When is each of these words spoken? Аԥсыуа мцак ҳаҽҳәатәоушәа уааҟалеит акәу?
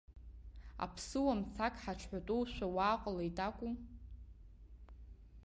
Аԥсыуа 0.83 1.33
мцак 1.39 1.75
ҳаҽҳәатәоушәа 1.83 2.67
уааҟалеит 2.75 3.37
акәу? 3.47 3.71